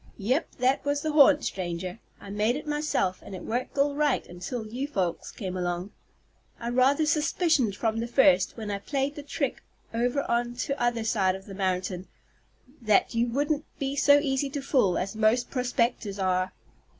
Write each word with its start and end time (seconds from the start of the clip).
"Yep. 0.17 0.55
That 0.57 0.83
was 0.83 1.03
the 1.03 1.11
'haunt' 1.11 1.45
stranger. 1.45 1.99
I 2.19 2.31
made 2.31 2.55
it 2.55 2.65
myself, 2.65 3.21
and 3.21 3.35
it 3.35 3.43
worked 3.43 3.77
all 3.77 3.93
right 3.93 4.25
until 4.25 4.65
you 4.65 4.87
folks 4.87 5.29
come 5.29 5.55
along. 5.55 5.91
I 6.59 6.69
rather 6.71 7.05
suspicioned 7.05 7.75
from 7.75 7.99
the 7.99 8.07
first, 8.07 8.57
when 8.57 8.71
I 8.71 8.79
played 8.79 9.13
the 9.13 9.21
trick 9.21 9.61
over 9.93 10.23
on 10.23 10.55
'tother 10.55 11.03
side 11.03 11.35
of 11.35 11.45
the 11.45 11.53
mountain, 11.53 12.07
that 12.81 13.13
you 13.13 13.27
wouldn't 13.27 13.63
be 13.77 13.95
so 13.95 14.17
easy 14.17 14.49
to 14.49 14.61
fool 14.63 14.97
as 14.97 15.15
most 15.15 15.51
prospectors 15.51 16.17
are." 16.17 16.51